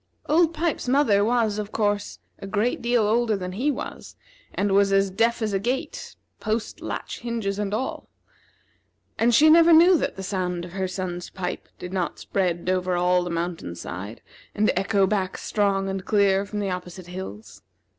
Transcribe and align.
Old 0.25 0.51
Pipes's 0.51 0.89
mother 0.89 1.23
was, 1.23 1.59
of 1.59 1.71
course, 1.71 2.17
a 2.39 2.47
great 2.47 2.81
deal 2.81 3.03
older 3.03 3.37
then 3.37 3.51
he 3.51 3.69
was, 3.69 4.15
and 4.51 4.71
was 4.71 4.91
as 4.91 5.11
deaf 5.11 5.43
as 5.43 5.53
a 5.53 5.59
gate, 5.59 6.15
posts, 6.39 6.81
latch, 6.81 7.19
hinges, 7.19 7.59
and 7.59 7.71
all, 7.71 8.09
and 9.19 9.35
she 9.35 9.47
never 9.47 9.71
knew 9.71 9.95
that 9.99 10.15
the 10.15 10.23
sound 10.23 10.65
of 10.65 10.71
her 10.71 10.87
son's 10.87 11.29
pipe 11.29 11.69
did 11.77 11.93
not 11.93 12.17
spread 12.17 12.67
over 12.67 12.95
all 12.97 13.23
the 13.23 13.29
mountainside, 13.29 14.23
and 14.55 14.71
echo 14.75 15.05
back 15.05 15.37
strong 15.37 15.87
and 15.87 16.03
clear 16.03 16.47
from 16.47 16.57
the 16.61 16.71
opposite 16.71 17.05
hills. 17.05 17.61